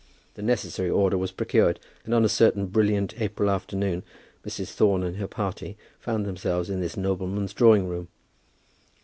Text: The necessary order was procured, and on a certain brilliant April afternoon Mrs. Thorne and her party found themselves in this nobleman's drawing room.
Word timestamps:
The 0.33 0.41
necessary 0.41 0.89
order 0.89 1.15
was 1.15 1.31
procured, 1.31 1.79
and 2.05 2.13
on 2.15 2.25
a 2.25 2.27
certain 2.27 2.65
brilliant 2.65 3.21
April 3.21 3.51
afternoon 3.51 4.01
Mrs. 4.43 4.69
Thorne 4.71 5.03
and 5.03 5.17
her 5.17 5.27
party 5.27 5.77
found 5.99 6.25
themselves 6.25 6.71
in 6.71 6.81
this 6.81 6.97
nobleman's 6.97 7.53
drawing 7.53 7.87
room. 7.87 8.07